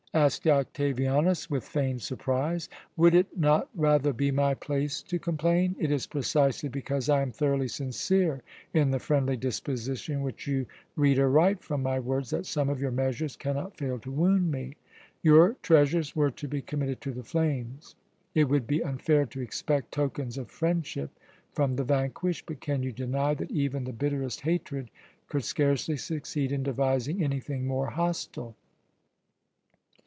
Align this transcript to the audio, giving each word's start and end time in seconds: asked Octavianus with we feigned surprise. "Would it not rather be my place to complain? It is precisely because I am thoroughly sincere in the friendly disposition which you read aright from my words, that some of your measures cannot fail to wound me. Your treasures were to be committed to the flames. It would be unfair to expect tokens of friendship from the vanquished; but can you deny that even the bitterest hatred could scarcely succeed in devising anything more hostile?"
asked 0.13 0.45
Octavianus 0.45 1.49
with 1.49 1.63
we 1.63 1.69
feigned 1.81 2.01
surprise. 2.01 2.67
"Would 2.97 3.15
it 3.15 3.37
not 3.37 3.69
rather 3.73 4.11
be 4.11 4.29
my 4.29 4.53
place 4.53 5.01
to 5.03 5.17
complain? 5.17 5.73
It 5.79 5.89
is 5.89 6.05
precisely 6.05 6.67
because 6.67 7.07
I 7.07 7.21
am 7.21 7.31
thoroughly 7.31 7.69
sincere 7.69 8.41
in 8.73 8.91
the 8.91 8.99
friendly 8.99 9.37
disposition 9.37 10.21
which 10.21 10.47
you 10.47 10.65
read 10.97 11.17
aright 11.17 11.63
from 11.63 11.81
my 11.81 11.97
words, 11.97 12.31
that 12.31 12.45
some 12.45 12.67
of 12.67 12.81
your 12.81 12.91
measures 12.91 13.37
cannot 13.37 13.77
fail 13.77 13.99
to 13.99 14.11
wound 14.11 14.51
me. 14.51 14.75
Your 15.23 15.53
treasures 15.61 16.13
were 16.13 16.31
to 16.31 16.47
be 16.49 16.61
committed 16.61 16.99
to 16.99 17.13
the 17.13 17.23
flames. 17.23 17.95
It 18.35 18.49
would 18.49 18.67
be 18.67 18.83
unfair 18.83 19.25
to 19.27 19.39
expect 19.39 19.93
tokens 19.93 20.37
of 20.37 20.51
friendship 20.51 21.11
from 21.53 21.77
the 21.77 21.85
vanquished; 21.85 22.47
but 22.47 22.59
can 22.59 22.83
you 22.83 22.91
deny 22.91 23.33
that 23.35 23.49
even 23.51 23.85
the 23.85 23.93
bitterest 23.93 24.41
hatred 24.41 24.91
could 25.29 25.45
scarcely 25.45 25.95
succeed 25.95 26.51
in 26.51 26.63
devising 26.63 27.23
anything 27.23 27.65
more 27.65 27.91
hostile?" 27.91 28.57